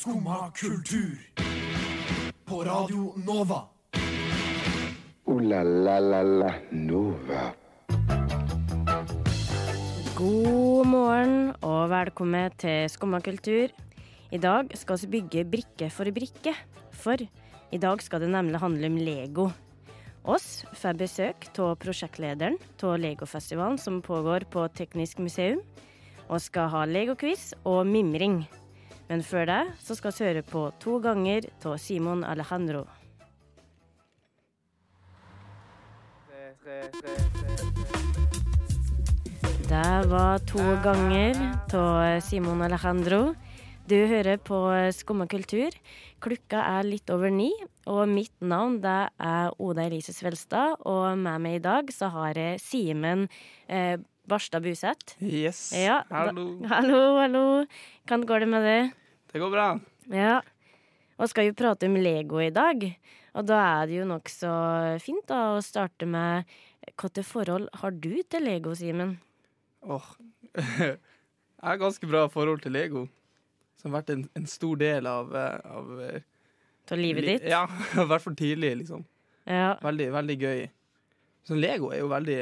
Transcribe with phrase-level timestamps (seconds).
[0.00, 1.18] Skumma kultur.
[2.44, 3.58] På Radio Nova.
[5.28, 7.42] O-la-la-la-la Nova.
[10.16, 13.68] God morgen og velkommen til Skumma kultur.
[14.32, 16.54] I dag skal vi bygge brikke for brikke,
[16.96, 19.50] for i dag skal det nemlig handle om Lego.
[20.24, 25.60] Oss får besøk av prosjektlederen av Legofestivalen som pågår på Teknisk museum,
[26.30, 28.46] og skal ha legoquiz og mimring.
[29.10, 32.84] Men før det så skal vi høre på to ganger av Simon Alejandro.
[39.70, 41.40] Det var to ganger
[41.74, 43.34] av Simon Alejandro.
[43.90, 44.60] Du hører på
[44.94, 45.74] Skumma kultur.
[46.22, 47.48] Klokka er litt over ni,
[47.90, 50.78] og mitt navn det er Oda Elise Svelstad.
[50.86, 53.26] Og med meg i dag så har jeg Simen
[53.66, 53.98] eh,
[54.30, 55.16] Barstad Buseth.
[55.22, 55.60] Yes.
[55.76, 56.44] Ja, Hallo.
[56.62, 57.44] Da, hallo, hallo.
[58.06, 58.80] Hvordan går det med det?
[59.34, 59.66] Det går bra.
[60.14, 60.38] Ja.
[61.20, 62.86] Og skal jo prate om Lego i dag.
[63.36, 64.50] Og da er det jo nokså
[65.04, 66.48] fint da å starte med
[66.90, 69.18] Hvilket forhold har du til Lego, Simen?
[69.84, 70.06] Åh.
[71.60, 73.02] Jeg har ganske bra forhold til Lego.
[73.78, 76.22] Som har vært en, en stor del av, eh, av eh,
[76.88, 77.46] Til livet li- ditt?
[77.52, 77.66] Ja,
[78.00, 79.04] i hvert fall tidlig, liksom.
[79.48, 79.74] Ja.
[79.84, 80.64] Veldig, veldig gøy.
[81.46, 82.38] Så Lego er jo veldig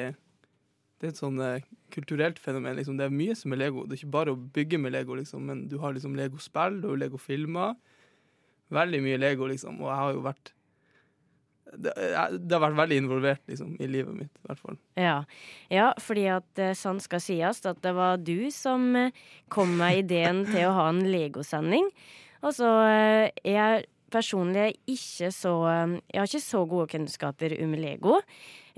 [0.98, 2.76] Det er et sånn eh, kulturelt fenomen.
[2.78, 2.98] Liksom.
[2.98, 3.86] Det er mye som er Lego.
[3.86, 6.90] Det er ikke bare å bygge med Lego, liksom, men du har liksom Lego-spill, du
[6.92, 7.74] har Lego-filmer.
[8.74, 9.80] Veldig mye Lego, liksom.
[9.82, 10.54] Og jeg har jo vært
[11.76, 14.78] det, har vært veldig involvert liksom, i livet mitt, i hvert fall.
[14.96, 15.18] Ja.
[15.72, 19.12] ja, fordi at sånn skal sies at det var du som eh,
[19.52, 21.90] kom med ideen til å ha en Lego-sending.
[22.40, 27.54] Og så eh, jeg personlig er ikke så eh, Jeg har ikke så gode kunnskaper
[27.64, 28.20] om Lego.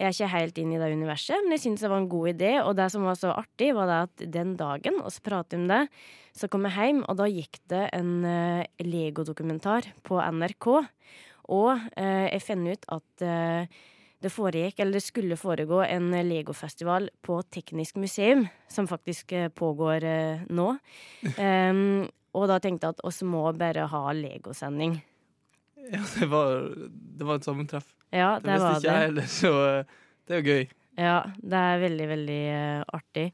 [0.00, 2.32] Jeg er ikke helt inn i det universet, men jeg syns det var en god
[2.32, 2.52] idé.
[2.64, 5.84] Og det som var så artig, var det at den dagen oss pratet om det,
[6.36, 10.70] så kom jeg hjem, og da gikk det en eh, Lego-dokumentar på NRK.
[11.50, 13.80] Og eh, jeg fant ut at eh,
[14.20, 20.04] det foregikk, eller det skulle foregå en Lego-festival på Teknisk museum, som faktisk eh, pågår
[20.04, 20.72] eh, nå.
[21.40, 25.00] Um, og da tenkte jeg at oss må bare ha Lego-sending.
[25.94, 26.68] Ja, det var,
[27.18, 27.88] det var et sammentreff.
[28.10, 29.96] Ja, Det det visste var ikke jeg heller, så eh,
[30.26, 30.68] det er jo gøy.
[31.00, 33.26] Ja, det er veldig, veldig uh, artig.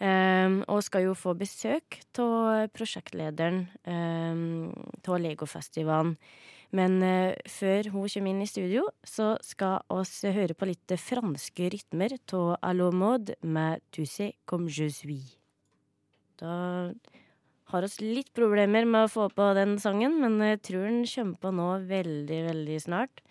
[0.00, 4.72] Um, og skal jo få besøk av prosjektlederen um,
[5.06, 6.16] av Legofestivalen.
[6.74, 11.70] Men uh, før hun kommer inn i studio, så skal oss høre på litt franske
[11.76, 15.36] rytmer av Allomode med Tu sais comme je suis.
[16.40, 16.90] Da
[17.72, 21.40] har oss litt problemer med å få på den sangen, men jeg tror den kommer
[21.40, 23.24] på nå veldig, veldig snart.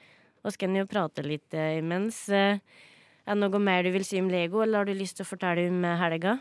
[0.44, 2.25] Og så kan vi jo prate litt eh, imens.
[2.33, 2.57] Eh,
[3.23, 5.29] er det noe mer du vil si om Lego, eller har du lyst til å
[5.29, 6.38] fortelle om eh, helga?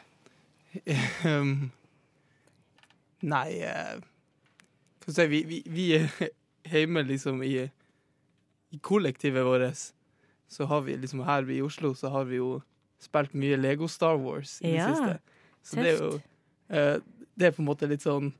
[1.29, 1.69] Um,
[3.21, 3.61] nei
[5.05, 6.31] Få Skal vi vi, vi, vi er
[6.73, 7.69] hjemme liksom i,
[8.73, 9.93] i kollektivet vårt.
[10.49, 12.61] Så har vi liksom her i Oslo så har vi jo
[13.03, 15.19] spilt mye Lego Star Wars i Ja, det siste.
[15.63, 16.13] Så det er jo
[16.73, 16.99] eh,
[17.39, 18.33] Det er på en måte litt sånn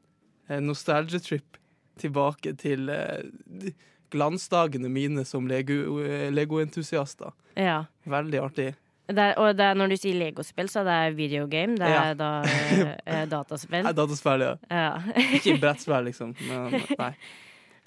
[0.51, 1.59] uh, nostalgia-trip
[2.03, 3.73] tilbake til eh,
[4.13, 7.33] glansdagene mine som Lego- eh, Lego-entusiaster.
[7.57, 7.83] Ja.
[8.09, 8.71] Veldig artig.
[9.13, 11.75] Er, og det er, når du sier legospill, så er det videogame.
[11.77, 12.15] Det er Ja.
[12.17, 13.83] da eh, eh, dataspill.
[13.85, 14.55] Nei, dataspill, ja.
[14.71, 15.19] Ja.
[15.37, 16.33] Ikke brettspill, liksom.
[16.49, 17.11] Men, nei.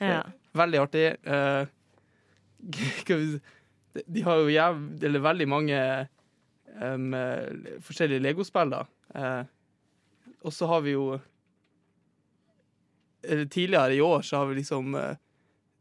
[0.04, 0.22] ja.
[0.56, 1.06] Veldig artig.
[1.26, 1.66] Eh,
[3.08, 4.80] se- de, har jo jæv,
[5.24, 8.84] veldig mange eh, forskjellige legospill, da.
[9.16, 9.44] Eh,
[10.46, 11.16] og så har vi jo
[13.26, 15.16] eller Tidligere i år så har vi liksom eh,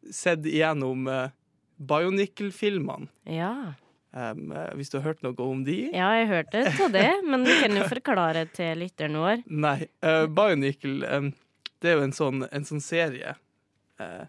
[0.08, 1.32] sett igjennom uh,
[1.76, 3.10] Bionicle-filmene.
[3.28, 3.74] ja.
[4.14, 4.30] Eh,
[4.78, 5.90] hvis du har hørt noe om de?
[5.90, 9.42] Ja, jeg hørte av det, men du kan jo forklare til lytteren vår.
[9.66, 9.88] Nei.
[10.06, 11.32] Uh, Bionicle, um,
[11.82, 13.34] det er jo en sånn, en sånn serie
[14.00, 14.24] uh,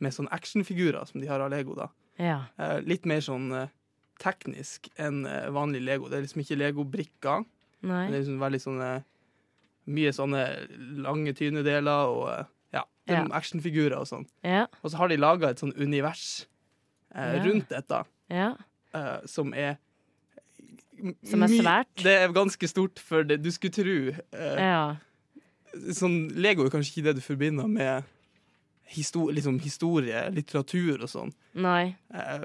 [0.00, 1.90] med sånn actionfigurer som de har av Lego, da.
[2.20, 2.40] Ja.
[2.56, 3.68] Uh, litt mer sånn eh,
[4.20, 6.10] teknisk enn eh, vanlig Lego.
[6.10, 7.44] Det er liksom ikke Lego-brikker.
[7.80, 8.90] men Det er liksom veldig sånne
[9.86, 10.42] Mye sånne
[11.02, 12.44] lange tynedeler og eh,
[12.74, 13.24] ja, Ja.
[13.32, 14.26] actionfigurer og sånn.
[14.44, 14.66] Ja.
[14.84, 16.46] Og så har de laga et sånn univers
[17.14, 17.44] eh, Ja.
[17.44, 18.54] rundt dette Ja.
[18.94, 19.78] eh, som er
[21.24, 21.86] Som er svært.
[21.96, 24.14] Det er ganske stort for det du skulle tro.
[24.36, 24.96] Eh, ja.
[25.96, 28.04] sånn, Lego er kanskje ikke det du forbinder med
[28.90, 31.32] histo liksom historie, litteratur og sånn.
[31.54, 31.96] Nei.
[32.12, 32.44] Eh,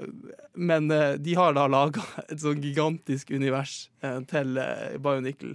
[0.54, 2.00] Men eh, de har da laga
[2.30, 5.54] et sånn gigantisk univers eh, til eh, Bionicle.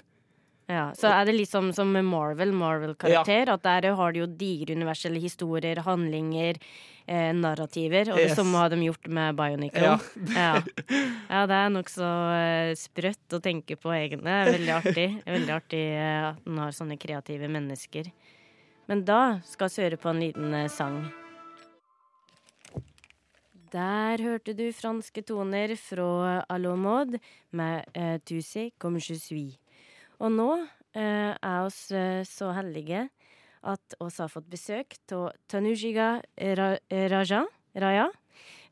[0.72, 3.50] Ja, Så er det litt som, som Marvel, Marvel-karakter.
[3.52, 6.60] At der har de jo digre universelle historier, handlinger,
[7.06, 8.14] eh, narrativer.
[8.14, 8.38] Og det Yes.
[8.40, 9.84] samme har de gjort med Bionicle.
[9.84, 9.98] Ja.
[10.32, 10.62] Ja,
[11.34, 14.38] ja det er nokså eh, sprøtt å tenke på, egne.
[14.46, 15.08] Det Veldig artig.
[15.28, 18.12] Veldig artig eh, at den har sånne kreative mennesker.
[18.88, 21.02] Men da skal vi høre på en liten eh, sang.
[23.72, 27.16] Der hørte du franske toner fra Alomod
[27.56, 29.61] med eh, Tu sais comme je suis.
[30.22, 30.50] Og nå
[30.94, 33.08] eh, er oss eh, så heldige
[33.62, 36.16] at oss har fått besøk av Tanujiga
[36.58, 36.70] Ra
[37.14, 37.42] Raja,
[37.78, 38.08] Raya,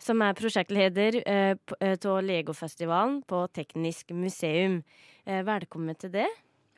[0.02, 4.82] som er prosjektleder eh, av Legofestivalen på Teknisk museum.
[5.26, 6.30] Eh, velkommen til det.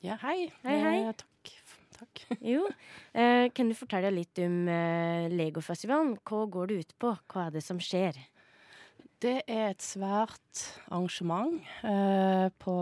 [0.04, 0.50] Ja, hei.
[0.64, 0.98] Hei, hei.
[1.04, 1.56] Ja, takk.
[2.00, 2.24] takk.
[2.54, 2.66] Jo,
[3.12, 6.16] eh, kan du fortelle litt om eh, Legofestivalen?
[6.24, 7.16] Hva går det ut på?
[7.32, 8.20] Hva er det som skjer?
[9.22, 12.74] Det er et svært arrangement eh, på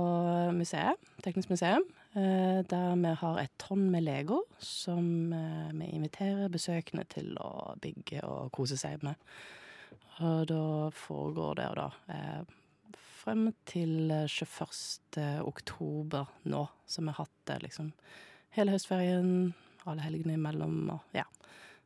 [0.56, 1.84] museet, Teknisk museum,
[2.16, 7.76] eh, der vi har et tonn med Lego som eh, vi inviterer besøkende til å
[7.84, 9.20] bygge og kose seg med.
[10.24, 10.64] Og da
[10.96, 12.56] foregår det og da eh,
[13.20, 15.44] frem til eh, 21.
[15.44, 17.92] oktober nå, så vi har hatt det liksom
[18.56, 19.52] hele høstferien,
[19.84, 21.28] alle helgene imellom og ja.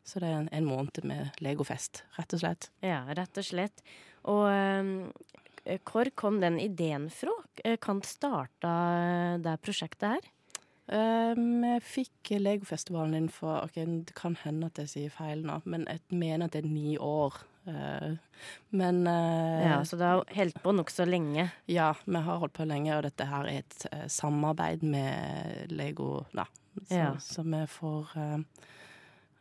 [0.03, 2.69] Så det er en, en måned med legofest, rett og slett.
[2.83, 3.83] Ja, rett og slett.
[4.27, 7.31] Og eh, hvor kom den ideen fra?
[7.63, 8.73] Eh, Kan starta
[9.44, 10.29] det prosjektet her?
[10.91, 13.77] Eh, Vi fikk Legofestivalen inn for ok,
[14.09, 16.97] Det kan hende at jeg sier feil nå, men jeg mener at det er ni
[17.00, 17.39] år.
[17.65, 18.17] Eh,
[18.75, 21.50] Men eh, Ja, Så det har holdt på nokså lenge.
[21.71, 26.25] ja, vi har holdt på lenge, og dette her er et eh, samarbeid med Lego,
[26.35, 26.44] da.
[26.89, 27.13] Så, Ja.
[27.23, 28.44] så vi får eh, eh,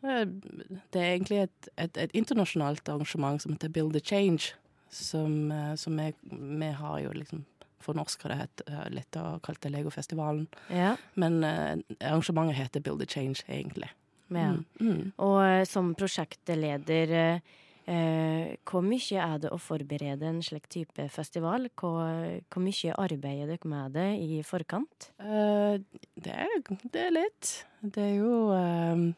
[0.02, 4.52] Det er egentlig et, et, et internasjonalt arrangement som heter Build a Change,
[4.92, 7.44] som, eh, som vi, vi har jo liksom
[7.86, 10.46] har det hett eh, litt og kalt det Legofestivalen.
[10.70, 13.90] Ja, Men eh, arrangementet heter Build a Change, egentlig.
[14.28, 14.52] ja.
[14.52, 15.12] Mm, mm.
[15.18, 17.40] Og som prosjektleder,
[17.86, 21.68] eh, hvor mye er det å forberede en slik type festival?
[21.74, 25.10] Hvor, hvor mye arbeider dere med det i forkant?
[25.18, 25.82] Eh,
[26.14, 26.54] det, er,
[26.84, 27.52] det er litt.
[27.82, 29.10] Det er jo eh,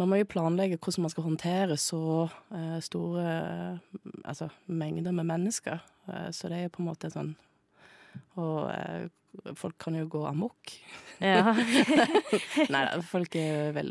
[0.00, 2.02] Man må jo planlegge hvordan man skal håndtere så
[2.56, 5.82] eh, store eh, altså, mengder med mennesker.
[6.08, 7.34] Eh, så det er jo på en måte sånn
[8.40, 10.72] Og folk kan jo gå amok.
[11.20, 11.52] Ja.
[12.72, 13.36] Nei da, folk,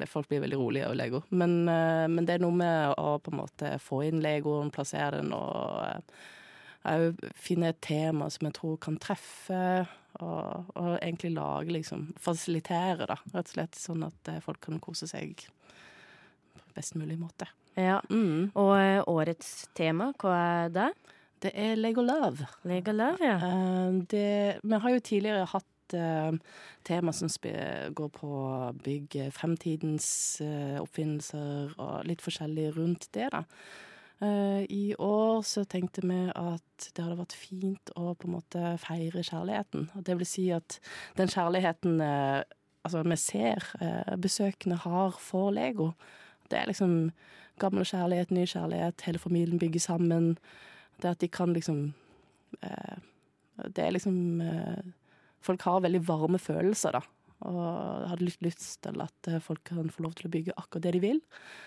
[0.09, 1.21] folk blir veldig rolige av Lego.
[1.29, 5.31] Men, men det er noe med å på en måte få inn Legoen, plassere den
[5.35, 6.09] og
[6.89, 9.63] òg finne et tema som jeg tror kan treffe,
[10.23, 15.07] og, og egentlig lage liksom Fasilitere, da, rett og slett, sånn at folk kan kose
[15.07, 15.47] seg
[16.75, 17.49] best mulig måte.
[17.79, 17.99] ja.
[18.09, 18.51] Mm.
[18.57, 20.35] Og eh, årets tema, hva
[20.65, 20.91] er det?
[21.39, 22.47] Det er Lego Love.
[22.67, 23.37] Lego Love, ja.
[23.39, 26.31] Eh, det, vi har jo tidligere hatt eh,
[26.87, 27.29] tema som
[27.95, 30.41] går på å bygge fremtidens
[30.81, 33.45] oppfinnelser og litt forskjellig rundt det, da.
[34.19, 39.23] I år så tenkte vi at det hadde vært fint å på en måte feire
[39.23, 39.85] kjærligheten.
[40.03, 40.75] Det vil si at
[41.15, 43.63] den kjærligheten altså vi ser
[44.19, 45.93] besøkende har for Lego.
[46.49, 47.11] Det er liksom
[47.59, 50.33] gammel kjærlighet, ny kjærlighet, hele familien bygger sammen.
[51.01, 51.93] Det at de kan liksom
[52.61, 52.97] eh,
[53.75, 54.83] Det er liksom eh,
[55.41, 57.01] Folk har veldig varme følelser, da.
[57.47, 60.83] Og hadde litt lyst til at eh, folk kan få lov til å bygge akkurat
[60.83, 61.21] det de vil.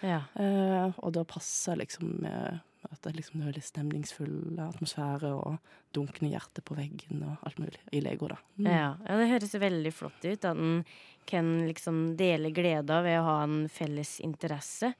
[0.04, 0.20] ja.
[0.36, 2.60] Eh, og da passer liksom eh,
[2.92, 7.80] at det liksom er veldig stemningsfull atmosfære og dunkende hjerte på veggen og alt mulig
[7.92, 8.38] i Lego, da.
[8.58, 8.68] Mm.
[8.68, 10.44] Ja, ja, det høres veldig flott ut.
[10.44, 10.82] At en
[11.28, 14.92] kan liksom dele gleda ved å ha en felles interesse.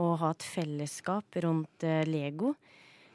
[0.00, 2.54] Og ha et fellesskap rundt eh, Lego.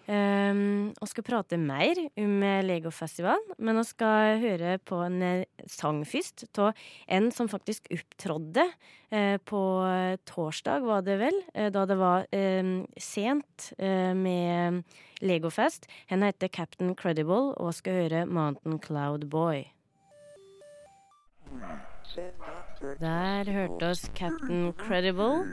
[0.08, 5.66] Um, og skal prate mer om eh, Legofestivalen, men vi skal høre på en eh,
[5.68, 6.78] sang først av
[7.12, 8.64] en som faktisk opptrådde
[9.12, 14.84] uh, på eh, torsdag, var det vel, uh, da det var eh, sent med
[15.20, 15.90] Legofest.
[16.08, 19.66] Hun heter Captain Credible og skal høre Mountain Cloud Boy.
[23.04, 25.44] Der hørte oss Captain Credible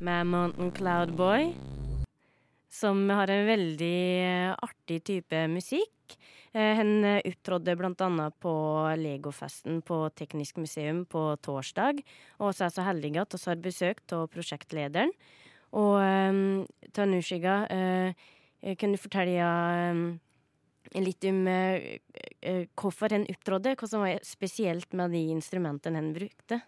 [0.00, 1.52] med Mountain Cloud Boy.
[2.74, 6.16] Som har en veldig eh, artig type musikk.
[6.50, 8.26] Eh, Hun opptrådte bl.a.
[8.42, 8.54] på
[8.98, 12.02] Legofesten på Teknisk museum på torsdag.
[12.42, 15.14] Og så er jeg så heldig at vi har besøk av prosjektlederen.
[15.74, 18.28] Og um, Tanushiga, eh,
[18.62, 19.48] eh, kan du fortelle
[21.02, 21.98] litt om eh,
[22.40, 26.60] eh, hvorfor hun opptrådte, Hva som var spesielt med de instrumentene hun brukte?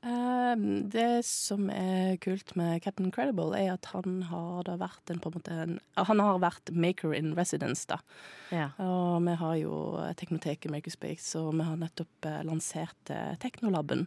[0.00, 0.56] Eh,
[0.92, 5.28] det som er kult med Captain Credible, er at han har da vært en, på
[5.28, 5.74] en måte en,
[6.08, 8.00] Han har vært maker in residence, da.
[8.48, 8.70] Ja.
[8.80, 9.74] Og vi har jo
[10.16, 14.06] Teknoteket Makerspace, og vi har nettopp eh, lansert eh, Teknolaben.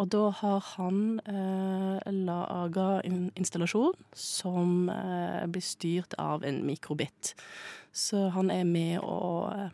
[0.00, 7.34] Og da har han eh, laga en installasjon som eh, blir styrt av en mikrobit.
[7.94, 9.70] Så han er med eh, eh,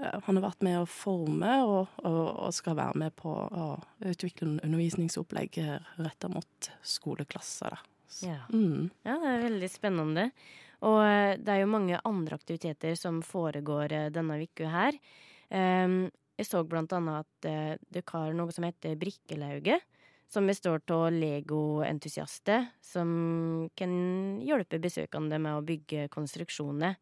[0.00, 3.66] han har vært med å forme og, og, og skal være med på å
[4.08, 5.60] utvikle undervisningsopplegg
[6.00, 7.78] retta mot skoleklasser.
[8.26, 8.40] Ja.
[8.52, 8.90] mm.
[9.06, 10.30] Ja, det er veldig spennende.
[10.86, 14.98] Og eh, det er jo mange andre aktiviteter som foregår eh, denne uka her.
[15.52, 16.02] Ehm,
[16.40, 19.84] jeg så blant annet at det har noe som heter Brikkelauget.
[20.30, 23.08] Som består av legoentusiaster som
[23.76, 23.92] kan
[24.46, 26.94] hjelpe besøkende med å bygge konstruksjoner.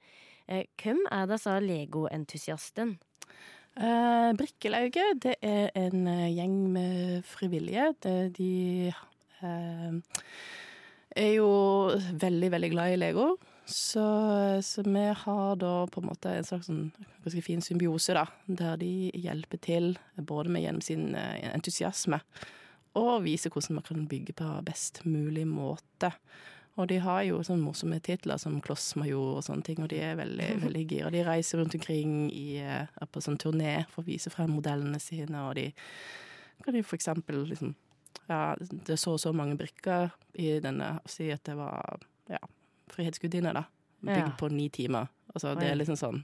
[0.48, 2.96] Eh, hvem er disse legoentusiastene?
[3.78, 7.92] Eh, Brikkelauget, det er en eh, gjeng med frivillige.
[8.02, 9.92] Det, de eh,
[11.14, 11.50] er jo
[12.24, 13.28] veldig, veldig glad i Lego.
[13.68, 14.02] Så,
[14.64, 16.86] så vi har da på en måte en slags sånn
[17.22, 18.24] ganske fin symbiose, da.
[18.48, 22.22] Der de hjelper til både med gjennom sin eh, entusiasme
[22.98, 26.10] og viser hvordan man kan bygge på best mulig måte.
[26.78, 30.14] Og de har jo sånne morsomme titler som Klossmajor og sånne ting, og de er
[30.20, 31.10] veldig, veldig gira.
[31.10, 35.42] De reiser rundt omkring i, er på sånn turné for å vise frem modellene sine,
[35.48, 35.72] og de
[36.64, 37.74] kan de for eksempel liksom
[38.28, 42.40] Ja, det er så og så mange brikker i denne, si at det var ja,
[42.92, 43.62] Frihetsgudinne, da.
[44.04, 44.32] Bygd Ja.
[44.38, 45.08] på ni timer.
[45.34, 46.22] Altså, det er liksom sånn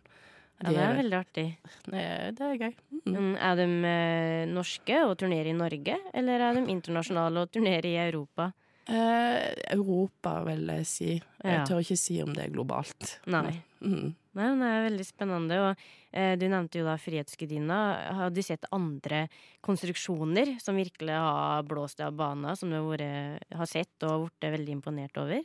[0.63, 1.47] Ja, det er veldig artig.
[1.91, 2.03] det,
[2.39, 2.75] det er gøy.
[3.07, 3.15] Mm.
[3.17, 7.89] Mm, Er de eh, norske og turnerer i Norge, eller er de internasjonale og turnerer
[7.91, 8.53] i Europa?
[8.87, 11.11] Eh, Europa, vil jeg si.
[11.43, 11.65] Jeg Ja.
[11.65, 13.19] tør ikke si om det er globalt.
[13.27, 13.63] Nei.
[13.81, 14.15] Mm.
[14.35, 15.59] Nei, men det er veldig spennende.
[15.71, 15.77] Og
[16.13, 17.79] eh, du nevnte jo da Frihetsgudinna.
[18.15, 19.29] Har du sett andre
[19.63, 25.17] konstruksjoner som virkelig har blåst av bana, som du har sett og blitt veldig imponert
[25.17, 25.41] over?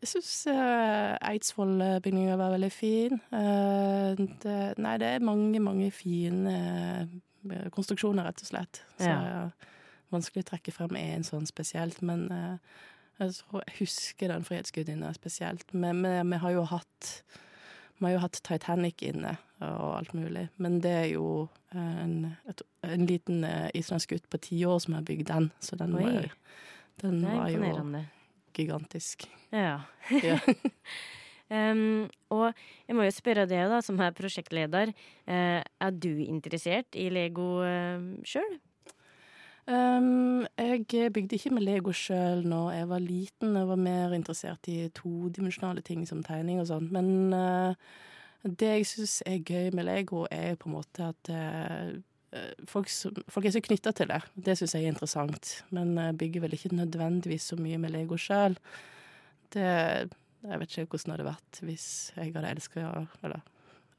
[0.00, 3.20] Jeg syns eh, Eidsvoll-bygninga var veldig fin.
[3.32, 6.54] Eh, det, nei, det er mange, mange fine
[7.50, 8.82] eh, konstruksjoner, rett og slett.
[8.98, 9.50] Så Ja.
[10.12, 12.00] Vanskelig å trekke frem én sånn spesielt.
[12.06, 12.80] Men eh,
[13.20, 15.66] jeg, tror, jeg husker den Frihetsgudinna spesielt.
[15.72, 17.14] Men vi, vi har jo hatt
[18.00, 20.46] vi har jo hatt Titanic inne og alt mulig.
[20.56, 21.26] Men det er jo
[21.74, 22.14] eh, en,
[22.48, 25.50] et, en liten uh, islandsk gutt på ti år som har bygd den.
[25.60, 26.06] Så den, Oi.
[26.06, 26.30] var,
[27.02, 28.04] den er var jo
[28.56, 29.28] gigantisk.
[29.52, 29.82] Ja.
[30.24, 30.38] Ja.
[31.72, 32.56] um, og
[32.88, 34.94] jeg må jo spørre deg, da, som er prosjektleder.
[35.28, 38.56] uh, er du interessert i Lego uh, sjøl?
[39.70, 43.56] Um, jeg bygde ikke med Lego sjøl når jeg var liten.
[43.56, 46.88] Jeg var mer interessert i todimensjonale ting som tegning og sånn.
[46.94, 47.90] Men uh,
[48.42, 51.92] det jeg syns er gøy med Lego, er på en måte at uh,
[52.66, 52.90] folk,
[53.30, 54.22] folk er så knytta til det.
[54.34, 55.52] Det syns jeg er interessant.
[55.70, 58.58] Men jeg bygger vel ikke nødvendigvis så mye med Lego sjøl.
[59.54, 60.10] Jeg
[60.58, 62.84] vet ikke hvordan det hadde vært hvis jeg hadde elska
[63.26, 63.40] Eller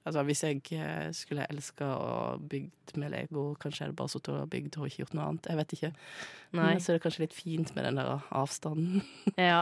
[0.05, 2.13] Altså hvis jeg eh, skulle elska å
[2.49, 5.49] bygd med Lego, kanskje jeg hadde bare sittet og bygd og ikke gjort noe annet.
[5.51, 5.91] Jeg vet ikke.
[6.57, 6.63] Nei.
[6.71, 9.03] Men så er det kanskje litt fint med den der avstanden.
[9.37, 9.61] Ja.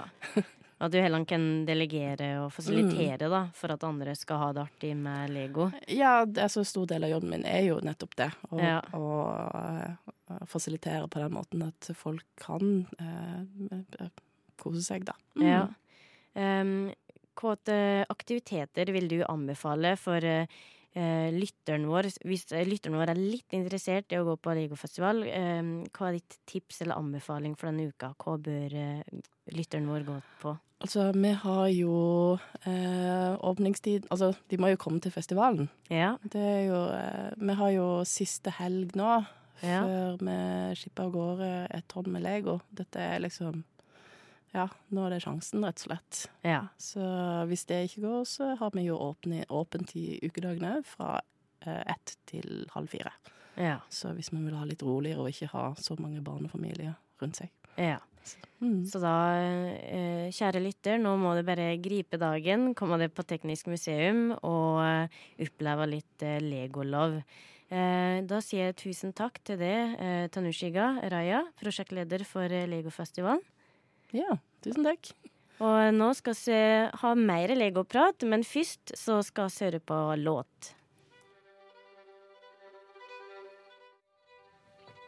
[0.79, 4.93] At du heller kan delegere og fasilitere, da, for at andre skal ha det artig
[4.96, 5.65] med Lego.
[5.91, 8.29] Ja, det er så stor del av jobben min er jo nettopp det.
[8.48, 8.77] Å Ja.
[8.96, 9.10] å,
[9.60, 14.08] eh, fasilitere på den måten at folk kan eh,
[14.55, 15.17] kose seg, da.
[15.36, 15.43] Mm.
[15.50, 15.67] Ja.
[16.39, 16.93] Um,
[17.39, 20.46] hvilke aktiviteter vil du anbefale for eh,
[20.93, 22.10] eh, lytteren vår?
[22.27, 26.39] Hvis eh, lytteren vår er litt interessert i å gå på Legofestival, hva er ditt
[26.50, 28.13] tips eller anbefaling for denne uka?
[28.19, 29.22] Hva bør eh,
[29.55, 30.55] lytteren vår gå på?
[30.79, 31.96] Altså, vi har jo
[32.63, 35.65] eh, åpningstid Altså, de må jo komme til festivalen.
[35.91, 36.13] Ja.
[36.24, 39.17] Det er jo eh, Vi har jo siste helg nå,
[39.60, 39.81] Ja.
[39.84, 40.36] før vi
[40.79, 42.62] skipper av gårde et tonn med Lego.
[42.72, 43.65] Dette er liksom
[44.55, 44.65] Ja,
[44.95, 46.21] nå er det sjansen, rett og slett.
[46.47, 46.61] ja.
[46.81, 47.03] Så
[47.49, 51.19] hvis det ikke går, så har vi jo åpne, åpent i ukedagene fra
[51.65, 53.13] eh, ett til halv fire.
[53.59, 53.79] Ja.
[53.91, 57.51] Så hvis man vil ha litt roligere og ikke ha så mange barnefamilier rundt seg.
[57.77, 57.99] ja.
[58.59, 58.83] Mm.
[58.85, 63.69] Så da, eh, kjære lytter, nå må du bare gripe dagen, komme deg på Teknisk
[63.71, 67.15] museum og eh, oppleve litt eh, legolov.
[67.71, 69.95] Eh, da sier jeg tusen takk til deg,
[70.35, 73.41] Tanushiga Raya, prosjektleder for Legofestivalen.
[74.15, 75.11] Ja, tusen takk.
[75.59, 76.59] Og nå skal vi
[77.01, 80.73] ha mer legoprat, men først så skal vi høre på låt.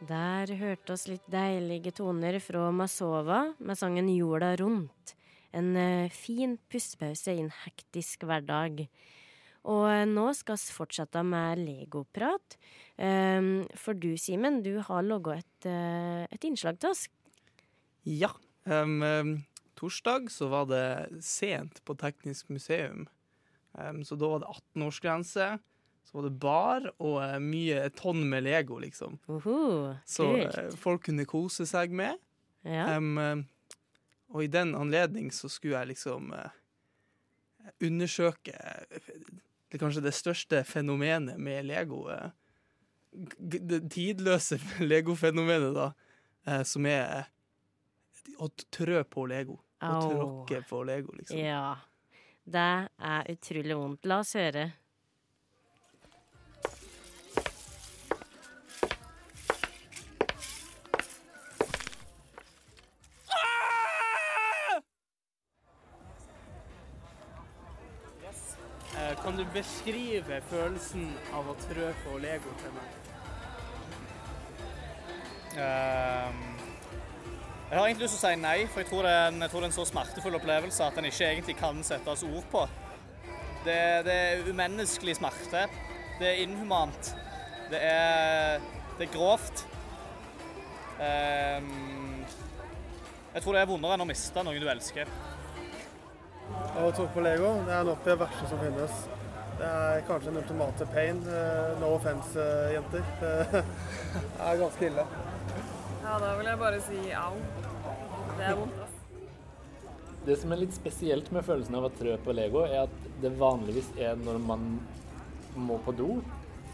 [0.09, 5.15] Der hørte oss litt deilige toner fra Masova med sangen 'Jorda rundt'.
[5.53, 8.87] En eh, fin pustepause i en hektisk hverdag.
[9.69, 12.57] Og eh, nå skal vi fortsette med legoprat.
[12.97, 17.05] Um, for du, Simen, du har laga et, eh, et innslag til oss.
[18.07, 18.31] Ja.
[18.65, 19.41] Em,
[19.81, 23.07] torsdag så var det sent på Teknisk museum.
[23.71, 25.47] Um, så da var det 18-årsgrense.
[26.03, 29.17] Så var det bar og uh, mye tonn med Lego, liksom.
[29.29, 32.19] Uhu, Så eh, folk kunne kose seg med.
[32.67, 32.97] Ja.
[32.97, 33.45] Em,
[34.31, 36.51] og i den anledning så skulle jeg liksom uh,
[37.81, 38.53] undersøke
[39.71, 42.03] det kanskje det største fenomenet med Lego.
[43.11, 44.59] Det tidløse
[44.91, 47.29] Lego-fenomenet, da, som er
[48.39, 49.57] å trø på Lego.
[49.81, 51.37] Å tråkke på Lego, liksom.
[51.37, 51.75] Ja.
[52.45, 54.05] Det er utrolig vondt.
[54.09, 54.71] La oss høre.
[68.97, 72.97] Eh, Kan du beskrive følelsen av å trø på Lego til meg?
[75.61, 76.41] Ehm,
[77.71, 79.61] jeg har egentlig lyst til å si nei, for jeg tror det er en, tror
[79.63, 82.65] det er en så smertefull opplevelse at den ikke egentlig kan settes ord på.
[83.63, 85.61] Det, det er umenneskelig smerte.
[86.19, 87.13] Det er inhumant.
[87.71, 88.59] Det er,
[88.97, 89.63] det er grovt.
[90.99, 92.25] Um,
[93.31, 95.15] jeg tror det er vondere enn å miste noen du elsker.
[96.51, 99.03] Å tråkke på Lego det er nok det verste som finnes.
[99.61, 101.23] Det er kanskje en ultimate pain.
[101.23, 103.03] Eh, No offense, eh, jenter.
[103.21, 105.05] Det er ganske ille.
[106.11, 107.37] Ja, da vil jeg bare si au.
[108.35, 108.97] Det er vondt, ass.
[110.25, 113.31] Det som er litt spesielt med følelsen av å trø på Lego, er at det
[113.39, 114.65] vanligvis er når man
[115.55, 116.09] må på do,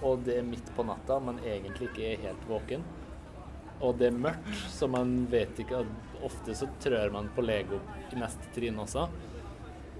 [0.01, 2.81] og det er midt på natta, man egentlig ikke er helt våken.
[3.77, 7.77] Og det er mørkt, så man vet ikke at Ofte så trør man på Lego
[8.09, 9.03] i neste trinn også.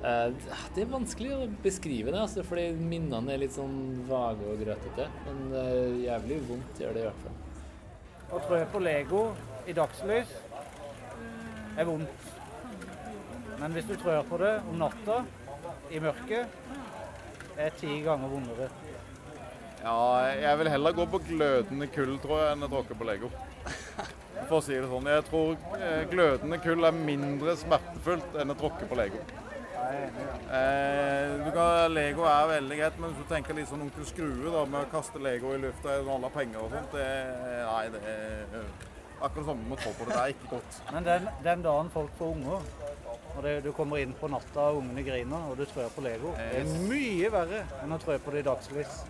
[0.01, 0.32] Eh,
[0.74, 5.06] Det er vanskelig å beskrive det, altså, fordi minnene er litt sånn vage og grøtete.
[5.27, 7.44] Men eh, jævlig vondt gjør det i hvert fall.
[8.27, 9.22] Å trø på Lego
[9.67, 10.31] i dagslys
[11.77, 12.25] er vondt.
[13.57, 15.22] Men hvis du trør på det om natta,
[15.91, 16.51] i mørket,
[17.57, 18.67] er ti ganger vondere.
[19.79, 19.96] Ja,
[20.36, 23.31] jeg vil heller gå på glødende kull, tror jeg, enn å tråkke på Lego.
[24.50, 25.07] For å si det sånn.
[25.12, 29.24] Jeg tror eh, glødende kull er mindre smertefullt enn å tråkke på Lego.
[30.48, 34.51] Eh, du kan, Lego er veldig greit, men hvis du tenker litt sånn onkel Skrue
[34.53, 37.07] da, med å kaste Lego i lufta og alle penger og sånt, det,
[37.67, 38.86] nei, det er eh,
[39.17, 40.13] akkurat det samme med å på det.
[40.13, 40.79] Det er ikke godt.
[40.93, 42.69] Men den, den dagen folk får unger,
[43.36, 46.36] og det, du kommer inn på natta og ungene griner, og du trør på Lego,
[46.38, 49.02] det er mye verre enn å trø på det i dagslys.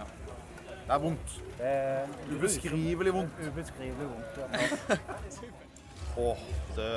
[0.88, 1.38] Det er vondt.
[1.58, 3.40] Det er Ubeskrivelig vondt.
[3.44, 5.00] Ubeskrivelig vondt, ja.
[6.28, 6.44] Åh,
[6.78, 6.92] det,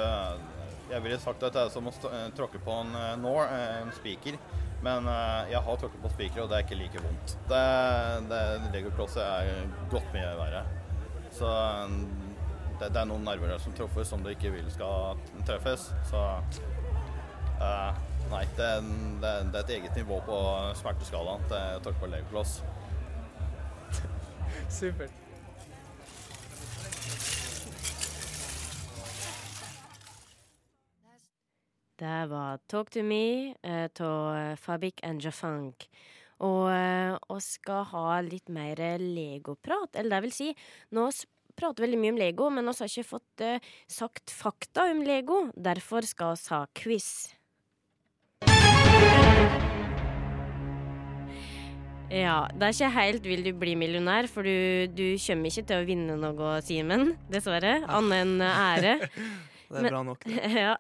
[0.91, 3.93] jeg ville sagt at det er som å eh, tråkke på en eh, eh, en
[3.95, 4.39] spiker.
[4.81, 5.05] Men
[5.51, 7.35] jeg har tråkket på spiker, og det er ikke like vondt.
[7.51, 7.65] Det,
[8.31, 8.39] det,
[8.73, 10.63] Legoklosset er godt mye verre.
[11.37, 11.51] Så
[12.81, 15.91] det, det er noen nerver som treffes som du ikke vil skal treffes.
[16.09, 16.25] Så
[17.61, 17.93] uh,
[18.33, 18.73] nei, det,
[19.21, 20.41] det, det er et eget nivå på
[20.81, 22.63] smerteskalaen til å tråkke på legokloss.
[24.81, 25.13] Supert.
[32.01, 35.85] Det var Talk to me av Fabik and Jafank.
[36.41, 39.93] Og eh, vi skal ha litt mer legoprat.
[40.01, 40.49] Eller det vil si,
[40.97, 41.11] nå
[41.61, 45.43] prater veldig mye om Lego, men vi har ikke fått uh, sagt fakta om Lego.
[45.53, 47.11] Derfor skal vi ha quiz.
[52.11, 55.85] Ja, det er ikke helt vil du bli millionær, for du, du kommer ikke til
[55.85, 57.13] å vinne noe, Simen.
[57.31, 57.83] Dessverre.
[57.87, 58.97] Annet enn ære.
[59.71, 60.51] Det er bra nok, det.
[60.65, 60.75] ja.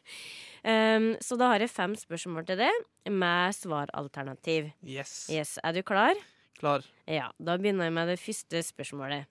[0.96, 2.72] um, så da har jeg fem spørsmål til det,
[3.12, 4.70] med svaralternativ.
[4.82, 5.28] Yes.
[5.32, 6.16] Yes, Er du klar?
[6.56, 6.86] Klar.
[7.04, 9.28] Ja, Da begynner jeg med det første spørsmålet.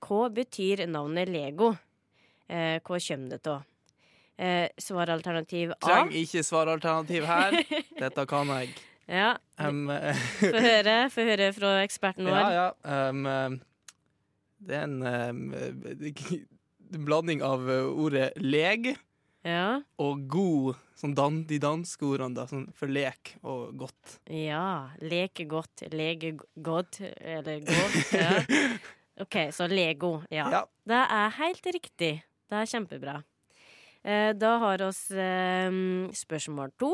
[0.00, 1.74] Hva betyr navnet Lego?
[2.48, 3.64] Eh, hva kommer det av?
[4.38, 5.78] Eh, svaralternativ A.
[5.84, 7.56] Trenger ikke svaralternativ her.
[8.02, 8.74] Dette kan jeg.
[9.08, 9.36] Ja.
[9.60, 9.86] Um,
[10.40, 12.36] Få høre, høre fra eksperten vår.
[12.36, 13.08] Ja, ja.
[13.08, 13.60] Um,
[14.66, 15.54] det er en um,
[16.90, 18.92] blanding av uh, ordet leg
[19.46, 19.80] Ja.
[20.02, 24.16] og god, sånn dan, de danske ordene da, sånn for lek og godt.
[24.32, 24.90] Ja.
[25.00, 28.12] Leke godt, lege godt, eller godt.
[28.12, 28.32] Ja.
[29.22, 30.18] OK, så Lego.
[30.30, 30.48] Ja.
[30.52, 30.64] Ja.
[30.84, 32.10] Det er helt riktig.
[32.50, 33.14] Det er kjempebra.
[34.04, 35.70] Eh, da har oss eh,
[36.14, 36.90] spørsmål to.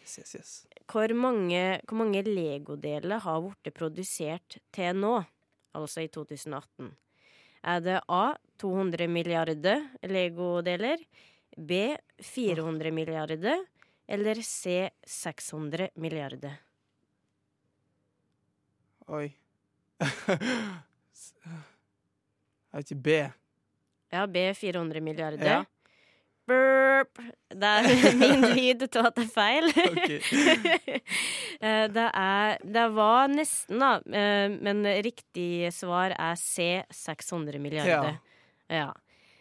[0.00, 0.52] Yes, yes, yes.
[0.86, 5.16] Hvor mange, hvor mange legodeler har blitt produsert til nå,
[5.74, 6.92] altså i 2018?
[7.66, 8.24] Er det A
[8.58, 10.98] 200 milliarder legodeler,
[11.56, 13.64] B 400 milliarder
[14.08, 16.58] eller C 600 milliarder?
[19.08, 19.28] Oi.
[22.72, 23.08] Jeg vet ikke B.
[24.12, 25.46] Ja, B 400 milliarder.
[25.46, 25.64] Ja.
[26.46, 27.18] Burp!
[27.50, 27.86] Det er
[28.20, 29.70] min lyd til at det er feil.
[29.90, 30.10] Ok.
[31.56, 33.94] Eh, det er Det var nesten, da.
[34.12, 38.18] eh, Men riktig svar er C 600 milliarder.
[38.18, 38.25] Ja.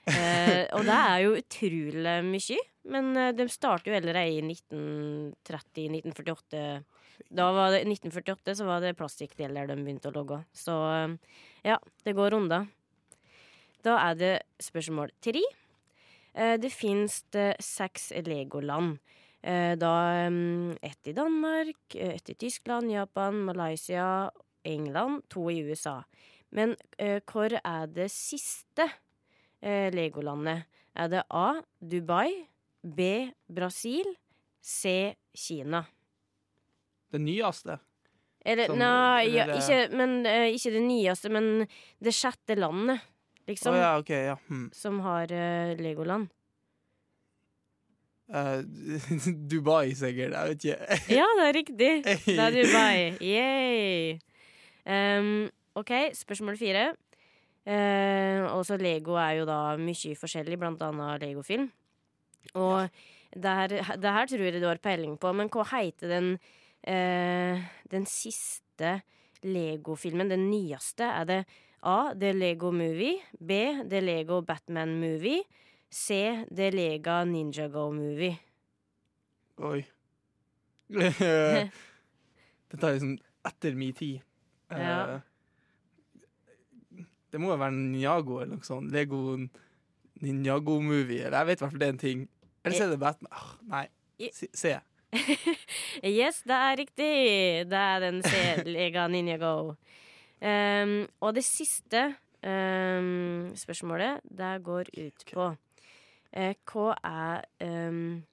[0.06, 2.58] Eh, og det er jo utrolig mye.
[2.94, 6.84] Men eh, de starter jo allerede i 1930-1948.
[7.32, 10.40] Da var det 1948 så var det plastikkdeler de begynte å logge.
[10.54, 11.12] Så eh,
[11.72, 12.60] ja, det går unna.
[13.86, 15.44] Da er det spørsmål tre.
[16.34, 17.24] Eh, Det finnes
[17.62, 18.98] seks Legoland.
[19.42, 19.94] Eh, Da
[20.82, 24.32] ett i Danmark, ett i Tyskland, Japan, Malaysia,
[24.66, 26.04] England, to i USA.
[26.56, 26.76] Men
[27.28, 28.88] hvor er det siste
[29.62, 30.66] eh, Legolandet?
[30.96, 31.62] Er det A.
[31.80, 32.48] Dubai,
[32.84, 33.32] B.
[33.48, 34.06] Brasil,
[34.62, 35.16] C.
[35.36, 35.84] Kina?
[37.12, 37.80] Det nyeste.
[38.46, 41.68] Eller, Som- nei, ja, ikke, men, eh, ikke det nyeste, men
[42.00, 43.02] det sjette landet,
[43.48, 43.74] liksom.
[43.74, 44.36] Oh, ja, okay, Ja.
[44.50, 44.70] Hm.
[44.74, 46.30] Som har eh, Legoland.
[48.28, 48.62] Uh,
[49.50, 50.34] Dubai, sikkert.
[50.34, 51.00] Jeg vet ikke.
[51.14, 51.92] Ja, det er riktig.
[52.26, 53.18] Det er Dubai.
[53.22, 54.20] Yay!
[54.86, 56.96] Um, OK, spørsmål fire.
[57.66, 61.72] Eh, også Lego er jo da mye forskjellig, blant annet Legofilm.
[62.54, 62.90] Og
[63.34, 66.28] det, her, det her tror jeg du har peiling på, men hva heter den,
[66.86, 69.00] eh, den siste
[69.46, 71.04] Lego-filmen, den nyeste?
[71.10, 71.40] Er det
[71.86, 72.14] A.
[72.18, 73.20] The Lego Movie.
[73.40, 73.52] B.
[73.90, 75.44] The Lego Batman Movie.
[75.90, 76.46] C.
[76.50, 78.34] The Lega Ninja Go Movie.
[79.62, 79.84] Oi.
[82.70, 84.22] Dette er liksom etter min tid.
[84.72, 85.20] Eh, Ja.
[87.36, 88.94] Det må jo være Ninjago eller noe sånt.
[88.96, 89.36] Lego
[90.24, 91.26] Ninjago-movie.
[91.26, 92.22] Eller jeg vet i hvert fall det er en ting.
[92.64, 93.34] Eller så er det Batman.
[93.36, 93.88] Ah, nei.
[94.32, 94.48] Se.
[94.56, 94.78] se.
[96.04, 97.12] Yes, det er riktig.
[97.72, 99.76] Det er den C-lega Ninjago.
[100.40, 102.06] Um, og det siste
[102.40, 108.26] um, spørsmålet, det går ut på uh, Hva er um,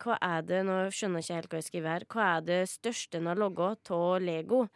[0.00, 2.08] Hva er det Nå skjønner jeg ikke helt hva jeg skriver her.
[2.12, 4.66] Hva er det største en har logga av Lego?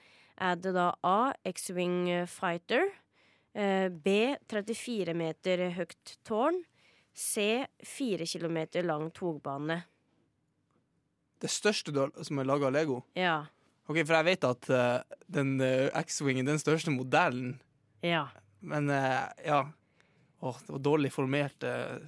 [0.40, 1.32] Er det da A.
[1.44, 2.88] X-Wing Fighter.
[3.54, 4.36] Eh, B.
[4.50, 6.62] 34 meter høyt tårn.
[7.14, 7.66] C.
[7.84, 9.82] 4 kilometer lang togbane.
[11.40, 13.00] Det største du har, som er laga av Lego?
[13.16, 13.42] Ja.
[13.88, 17.56] Ok, For jeg vet at uh, den uh, X-Wingen, den største modellen
[18.04, 18.28] Ja.
[18.60, 19.64] Men uh, ja.
[20.40, 21.98] Åh, det var dårlig formert uh,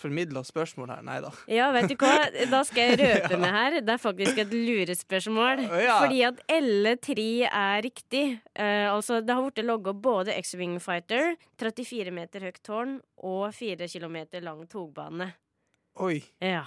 [0.00, 1.04] formidla spørsmål her.
[1.06, 1.30] Nei da.
[1.50, 2.14] Ja, vet du hva?
[2.50, 3.78] Da skal jeg røpe meg her.
[3.84, 5.64] Det er faktisk et lurespørsmål.
[5.84, 6.00] Ja.
[6.02, 8.24] Fordi at alle tre er riktig.
[8.54, 13.88] Uh, altså, det har blitt logga både X-Wing Fighter, 34 meter høyt tårn og 4
[13.92, 15.32] kilometer lang togbane.
[16.00, 16.20] Oi.
[16.42, 16.64] Ja.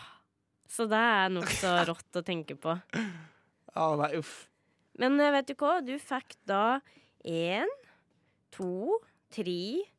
[0.69, 2.77] Så det er nokså rått å tenke på.
[2.93, 4.43] Ja, nei, uff.
[5.01, 5.79] Men eh, vet du hva?
[5.85, 6.79] Du fikk da
[7.25, 7.69] én,
[8.53, 8.99] to,
[9.33, 9.92] tre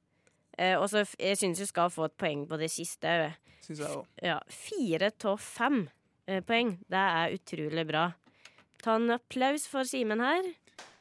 [0.58, 3.08] eh, Og så jeg syns du skal få et poeng på det siste.
[3.08, 3.32] eh.
[3.64, 4.04] Syns jeg òg.
[4.22, 5.88] Ja, fire av fem
[6.26, 6.76] eh, poeng.
[6.88, 8.06] Det er utrolig bra.
[8.84, 10.44] Ta en applaus for Simen her.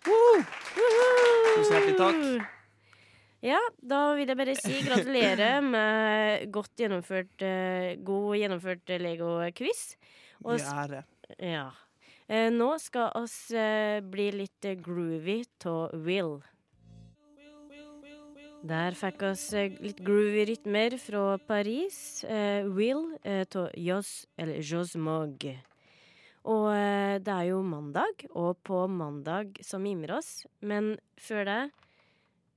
[0.04, 2.50] Tusen hjertelig takk.
[3.44, 9.82] Ja, da vil jeg bare si gratulerer med godt gjennomført, eh, god gjennomført Lego-quiz.
[10.46, 11.02] Og Mye ære.
[11.44, 11.66] Ja.
[12.32, 16.38] Eh, nå skal oss eh, bli litt eh, groovy av Will.
[18.64, 22.24] Der fikk oss eh, litt groovy rytmer fra Paris.
[22.24, 25.44] Eh, Will av Jos, eller Jos Mog.
[26.48, 30.46] Og eh, det er jo mandag, og på mandag så mimrer oss.
[30.64, 31.62] Men før det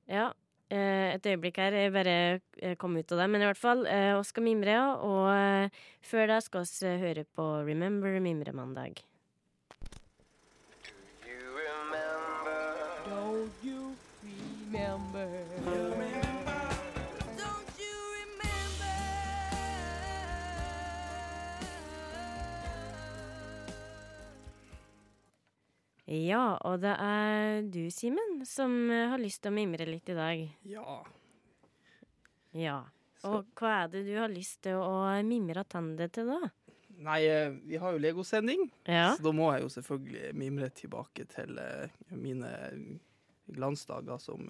[0.07, 0.29] Ja,
[0.71, 1.75] eh, et øyeblikk her.
[1.75, 3.29] Jeg bare eh, kom ut av det.
[3.31, 4.87] Men i hvert fall, eh, oss skal mimre, ja.
[5.03, 9.03] Og eh, før det skal vi eh, høre på Remember Mimremandag.
[13.07, 13.90] Don't you
[14.71, 15.27] remember?
[15.27, 15.45] Don't
[26.07, 30.14] Ja, og det er du, Simen, som eh, har lyst til å mimre litt i
[30.14, 30.45] dag.
[30.71, 31.01] Ja.
[32.55, 32.77] Ja.
[33.27, 36.53] Og hva er det du har lyst til å mimre tande til, da?
[37.03, 39.11] Nei, eh, vi har jo Lego-sending, Ja.
[39.19, 42.53] så da må jeg jo selvfølgelig mimre tilbake til eh, mine
[43.53, 44.47] glansdager som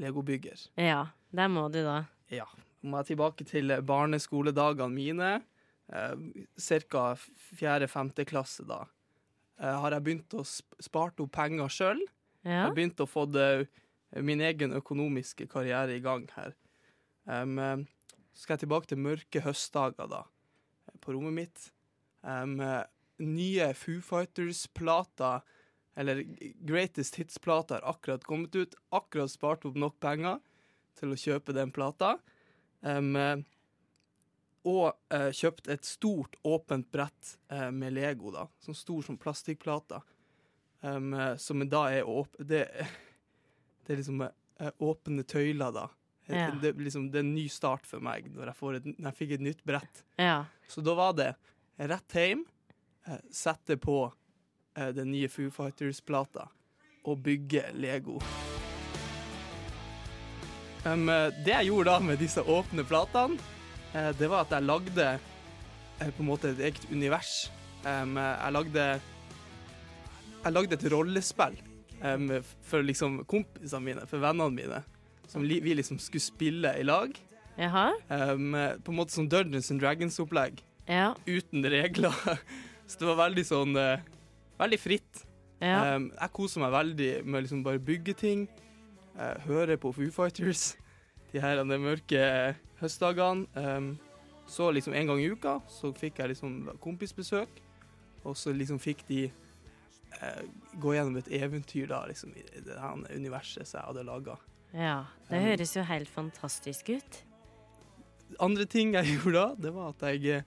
[0.00, 0.68] legobygger.
[0.80, 2.02] Ja, der må du da.
[2.32, 2.46] Ja.
[2.78, 5.32] Da må jeg tilbake til barneskoledagene mine.
[5.88, 6.14] Eh,
[6.60, 7.14] Cirka
[7.56, 8.84] fjerde-femte klasse da.
[9.58, 12.02] Eh, har jeg begynt å sp sparte opp penger sjøl.
[12.46, 13.68] Jeg har begynt å få det,
[14.24, 16.54] min egen økonomiske karriere i gang her.
[17.28, 17.82] Um, eh,
[18.32, 20.22] så skal jeg tilbake til mørke høstdager da,
[21.02, 21.66] på rommet mitt.
[22.22, 22.84] Um, eh,
[23.18, 25.42] nye Foo Fighters-plater,
[25.98, 26.22] eller
[26.62, 28.78] Greatest Hits-plater, har akkurat kommet ut.
[28.94, 30.38] Akkurat spart opp nok penger
[30.98, 32.14] til å kjøpe den plata.
[32.86, 33.42] Um, eh,
[34.68, 38.46] og eh, kjøpt et stort, åpent brett eh, med Lego, da.
[38.64, 40.04] Sånn stor som plastikkplater.
[40.80, 42.36] Um, eh, som da er åp...
[42.38, 42.66] Det,
[43.86, 45.88] det er liksom eh, åpne tøyler, da.
[46.28, 46.50] Ja.
[46.60, 49.18] Det, liksom, det er en ny start for meg når jeg, får et, når jeg
[49.22, 50.04] fikk et nytt brett.
[50.20, 50.42] Ja.
[50.68, 51.30] Så da var det
[51.88, 52.44] rett hjem,
[53.08, 54.02] eh, sette på
[54.76, 56.50] eh, den nye Foo Fighters-plata
[57.08, 58.18] og bygge Lego.
[60.84, 63.57] Um, eh, det jeg gjorde da med disse åpne platene, eh,
[63.92, 67.50] det var at jeg lagde eh, på en måte et eget univers.
[67.84, 68.84] Jeg lagde
[70.44, 71.56] Jeg lagde et rollespill
[72.02, 72.28] um,
[72.62, 74.82] for liksom kompisene mine, for vennene mine,
[75.28, 77.14] som li vi liksom skulle spille i lag.
[77.58, 77.90] Jaha.
[78.08, 80.62] Um, på en måte som Dungeons and Dragons-opplegg.
[80.88, 81.12] Ja.
[81.26, 82.14] Uten regler.
[82.88, 83.98] Så det var veldig sånn uh,
[84.58, 85.24] Veldig fritt.
[85.62, 85.94] Ja.
[85.94, 88.48] Um, jeg koser meg veldig med liksom bare bygge ting.
[89.18, 90.77] uh, høre på Foo Fighters
[91.32, 92.22] de her de mørke
[92.80, 93.46] høstdagene.
[93.54, 93.90] Um,
[94.48, 97.48] så liksom en gang i uka så fikk jeg liksom kompisbesøk,
[98.24, 99.26] og så liksom fikk de
[100.22, 100.42] uh,
[100.80, 104.38] gå gjennom et eventyr da, liksom, i det her universet som jeg hadde laga.
[104.72, 105.04] ja.
[105.28, 107.22] Det Um, høres jo helt fantastisk ut.
[108.40, 110.44] Andre ting jeg gjorde da, det var at jeg,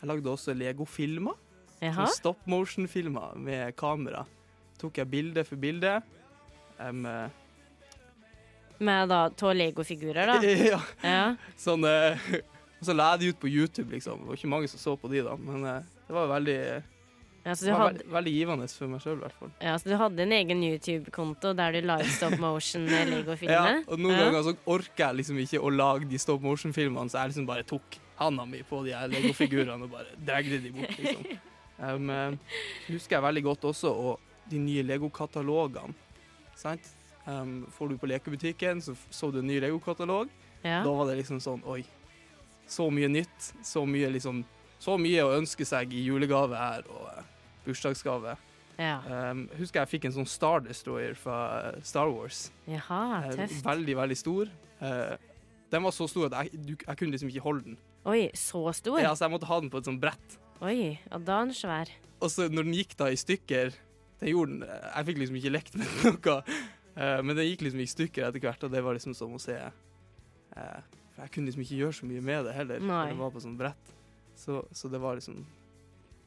[0.00, 1.36] jeg lagde også Lego-filmer.
[1.82, 4.22] Sånn Stop motion-filmer med kamera.
[4.78, 5.96] Tok jeg bilde for bilde.
[6.78, 7.04] Um,
[8.82, 10.38] Med da to legofigurer, da.
[10.72, 10.80] ja.
[11.06, 11.24] Ja.
[11.60, 12.18] Sånn, eh,
[12.82, 14.22] så la jeg de ut på YouTube, liksom.
[14.24, 15.36] Det var ikke mange som så på de, da.
[15.38, 16.56] Men eh, det var veldig,
[17.44, 19.52] Ja, så det var hadde- veldig, veldig givende for meg sjøl, i hvert fall.
[19.62, 23.80] Ja, så du hadde en egen YouTube-konto der du la ut stop motion Ja, Lego-filmer?
[23.86, 27.32] og noen ganger så orker jeg liksom ikke å lage de stop motion-filmene, så jeg
[27.32, 31.38] liksom bare tok handa mi på de her Lego-figurene og bare dregde de bort, liksom.
[31.82, 32.58] Um, eh,
[32.92, 35.94] husker jeg veldig godt også og de nye Lego-katalogene.
[36.58, 36.92] Sant?
[37.26, 40.30] Um, får du på lekebutikken, så så du en ny Lego-katalog.
[40.62, 40.80] Ja.
[40.82, 41.84] Da var det liksom sånn Oi,
[42.70, 43.52] så mye nytt.
[43.66, 44.44] Så mye liksom
[44.82, 47.22] Så mye å ønske seg i julegave her, og uh,
[47.66, 48.34] bursdagsgave.
[48.80, 48.96] Ja.
[49.06, 51.36] Um, husker jeg fikk en sånn Star Destroyer fra
[51.68, 52.48] eh, Star Wars.
[52.66, 53.60] Jaha, tøft.
[53.60, 54.50] Uh, Veldig, veldig stor.
[54.82, 55.14] Uh,
[55.70, 57.78] den var så stor at jeg, du, jeg kunne liksom ikke holde den.
[58.10, 58.98] Oi, så stor?
[59.04, 60.38] Ja, så jeg måtte ha den på et sånt brett.
[60.64, 61.92] Oi, og da er den svær.
[62.18, 63.70] Og så når den gikk da i stykker
[64.22, 66.58] den gjorde den, Jeg fikk liksom ikke lekt med noe, eh,
[66.94, 69.56] men det gikk liksom i stykker etter hvert, og det var liksom som å se
[69.56, 70.78] eh,
[71.14, 72.86] For jeg kunne liksom ikke gjøre så mye med det heller, Nei.
[72.92, 73.92] når det var på sånn brett.
[74.36, 75.42] Så, så det var liksom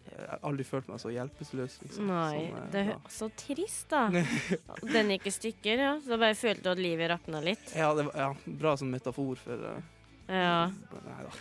[0.06, 1.80] Jeg har aldri følt meg så hjelpeløs.
[1.84, 2.99] Liksom, Nei, som, eh, det er ja.
[3.10, 4.04] så trist, da.
[4.95, 5.95] Den gikk i stykker, ja.
[6.06, 7.73] Så bare følte du at livet rakna litt.
[7.78, 9.82] Ja, det var, ja, bra som metafor for uh,
[10.30, 10.69] Ja.
[11.06, 11.34] Nei da,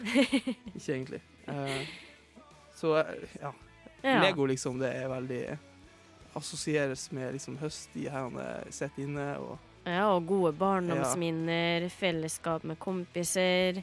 [0.72, 1.20] ikke egentlig.
[1.48, 1.84] Uh,
[2.80, 3.52] så eh, ja.
[4.04, 4.18] Ja.
[4.20, 5.44] Lego liksom, det er veldig
[6.34, 12.78] Assosieres med liksom høst, han er sett inne, og Ja, og gode barndomsminner, fellesskap med
[12.80, 13.82] kompiser.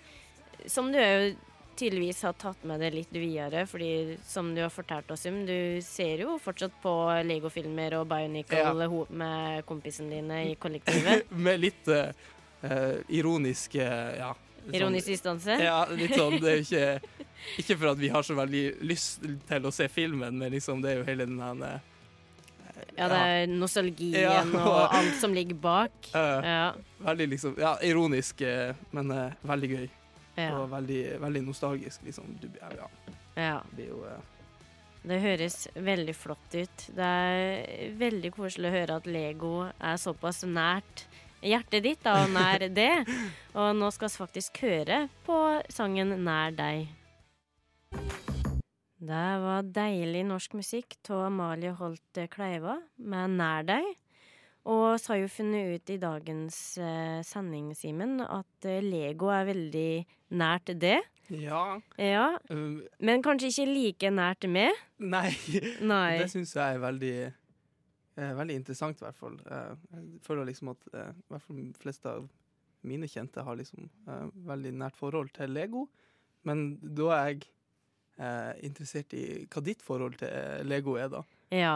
[0.66, 1.36] Som du jo
[1.82, 5.82] tydeligvis har tatt med det litt videre, fordi som du har fortalt oss om, du
[5.86, 6.94] ser jo fortsatt på
[7.26, 8.74] Lego-filmer og Bionicle Ja.
[9.10, 11.32] med kompisene dine i kollektivet.
[11.48, 14.34] med litt eh, ironisk uh, ja.
[14.66, 15.58] sånn- Ironisk distanse?
[15.64, 16.38] Ja, litt sånn.
[16.42, 17.24] Det er jo ikke,
[17.64, 20.92] ikke for at vi har så veldig lyst til å se filmen, men liksom det
[20.92, 21.88] er jo hele den her eh,
[23.02, 25.98] Ja, det er nostalgien Ja, og alt som ligger bak.
[26.16, 26.74] Uh, Ja.
[27.02, 29.88] Veldig liksom Ja, ironisk, eh, men uh, veldig gøy.
[30.38, 30.52] Ja.
[30.60, 32.36] Og veldig, veldig nostalgisk, liksom.
[32.42, 32.88] Du, ja,
[33.36, 33.56] ja.
[33.76, 34.20] Det jo uh...
[35.02, 36.84] Det høres veldig flott ut.
[36.94, 41.08] Det er veldig koselig å høre at Lego er såpass nært
[41.42, 42.94] hjertet ditt, da, og nær det.
[43.58, 45.42] Og nå skal vi faktisk høre på
[45.74, 48.31] sangen 'Nær deg'.
[49.02, 53.96] Det var deilig norsk musikk av Amalie Holt Kleiva med 'Nær deg'.
[54.70, 59.48] Og vi har jo funnet ut i dagens eh, sending, Simen, at eh, Lego er
[59.48, 60.06] veldig
[60.38, 61.00] nært det.
[61.34, 61.80] Ja.
[61.98, 64.70] Ja, Um, men kanskje ikke like nært med.
[65.00, 65.32] Nei.
[65.82, 66.20] Nei.
[66.20, 69.40] Det syns jeg er veldig eh, Veldig interessant, i hvert fall.
[69.50, 72.30] Jeg føler liksom at i hvert fall de fleste av
[72.84, 75.88] mine kjente har liksom eh, veldig nært forhold til Lego.
[76.44, 77.50] Men da er jeg
[78.22, 81.24] eh, interessert i hva ditt forhold til eh, Lego er, da.
[81.52, 81.76] Ja.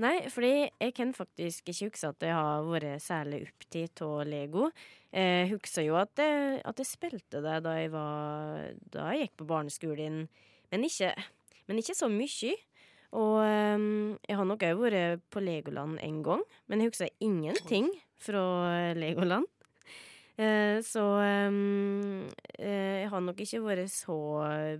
[0.00, 4.70] Nei, fordi jeg kan faktisk ikke huske at jeg har vært særlig opptatt av Lego.
[5.12, 9.36] Jeg husker jo at jeg, at jeg spilte det da jeg, var, da jeg gikk
[9.42, 10.22] på barneskolen,
[10.72, 11.12] men ikke,
[11.68, 12.54] men ikke så mye.
[13.20, 17.90] Og ehm, jeg har nok òg vært på Legoland en gang, men jeg husker ingenting
[18.22, 18.42] fra
[18.96, 19.50] Legoland.
[20.40, 24.16] Eh, så ehm, eh, jeg har nok ikke vært så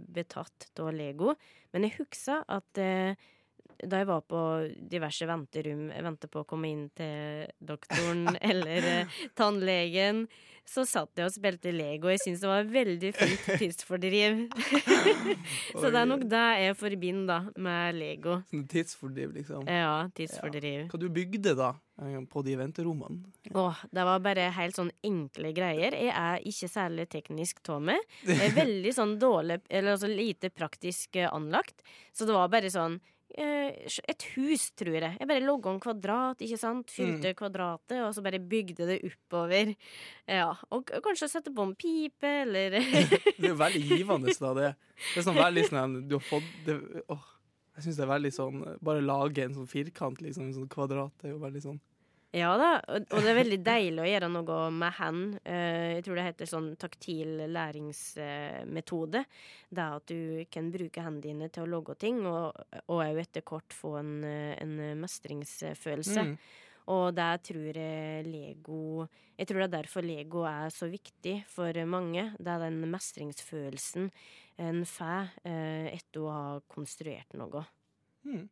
[0.08, 1.34] betatt av Lego,
[1.74, 3.18] men jeg husker at eh,
[3.86, 4.40] da jeg var på
[4.92, 10.26] diverse venterom, jeg ventet på å komme inn til doktoren eller eh, tannlegen,
[10.70, 12.10] så satt jeg og spilte Lego.
[12.12, 14.42] Jeg syns det var veldig fint tidsfordriv.
[15.80, 18.40] så det er nok det jeg forbinder da, med Lego.
[18.70, 19.66] Tidsfordriv, liksom.
[19.66, 20.88] Ja, tidsfordriv.
[20.92, 21.72] Hva du bygde da,
[22.04, 23.32] eh, på de venterommene?
[23.50, 25.96] Åh, det var bare helt sånn enkle greier.
[25.96, 28.04] Jeg er ikke særlig teknisk av meg.
[28.28, 31.82] Jeg er veldig sånn dårlig, eller altså lite praktisk eh, anlagt.
[32.14, 33.00] Så det var bare sånn
[33.38, 35.16] et hus, tror jeg.
[35.20, 36.90] Jeg bare logga en kvadrat, ikke sant.
[36.90, 39.74] Fylte kvadratet, og så bare bygde det oppover.
[40.28, 42.78] Ja, Og kanskje sette på en pipe, eller
[43.40, 44.54] Det er jo veldig givende, da.
[44.58, 44.72] Det,
[45.14, 46.78] det er sånn veldig sånn Du har fått det,
[47.12, 47.28] åh,
[47.78, 50.48] Jeg syns det er veldig sånn Bare lage en sånn firkant, liksom.
[50.50, 51.14] En sånn kvadrat.
[51.20, 51.80] Det er jo veldig sånn
[52.30, 55.38] Ja da, og det er veldig deilig å gjøre noe med hand.
[55.42, 59.24] Eh, Jeg tror det heter sånn taktil læringsmetode.
[59.66, 62.54] Det er at du kan bruke hendene dine til å logge ting, og
[62.86, 66.22] òg etter kort få en, en mestringsfølelse.
[66.30, 66.36] Mm.
[66.90, 69.06] Og det tror jeg Lego
[69.38, 72.30] Jeg tror det er derfor Lego er så viktig for mange.
[72.38, 74.10] Det er den mestringsfølelsen
[74.60, 77.64] en får eh, etter å ha konstruert noe.
[78.28, 78.48] Mm.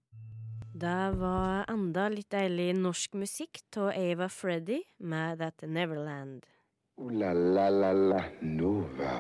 [0.79, 6.45] Det var enda litt deilig norsk musikk av Ava Freddy med That Neverland.
[7.01, 9.17] Ooh la la la la Nova.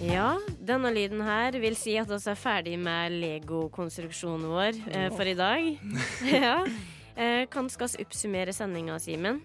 [0.00, 5.28] Ja, denne lyden her vil si at vi er ferdig med Lego-konstruksjonen vår eh, for
[5.28, 5.68] i dag.
[6.32, 6.56] ja.
[7.12, 9.42] Eh, kan skal vi oppsummere sendinga, Simen?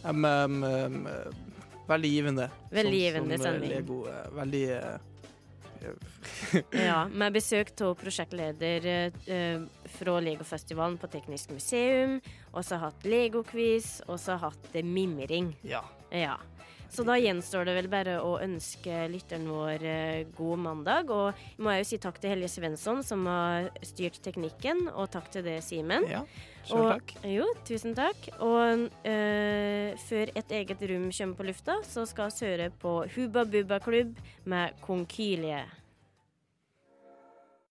[0.00, 1.04] Um, um, um,
[1.90, 2.48] veldig givende.
[2.72, 3.76] Veldig givende eh, sending.
[3.76, 4.96] Lego uh, veldig eh,
[6.72, 9.60] Ja, med besøk av prosjektleder eh,
[9.98, 12.18] fra Legofestivalen på Teknisk museum.
[12.52, 15.54] Og så hatt Lego-quiz, og så hatt eh, mimring.
[15.66, 15.84] Ja.
[16.14, 16.36] Ja.
[16.90, 21.10] Så da gjenstår det vel bare å ønske lytteren vår eh, god mandag.
[21.12, 25.28] Og må jeg jo si takk til Helje Svensson som har styrt teknikken, og takk
[25.34, 26.06] til deg, Simen.
[26.10, 26.22] Ja,
[26.66, 28.28] selv Og- Jo, tusen takk.
[28.40, 33.44] Og eh, før Et eget rom kommer på lufta, så skal vi høre på Hubba
[33.44, 35.64] Bubba Klubb med Konkylie.